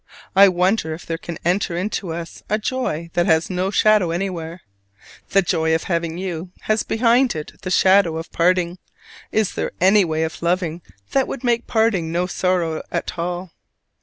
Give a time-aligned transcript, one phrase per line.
[0.35, 4.61] I wonder if there can enter into us a joy that has no shadow anywhere?
[5.29, 8.79] The joy of having you has behind it the shadow of parting;
[9.31, 13.51] is there any way of loving that would make parting no sorrow at all?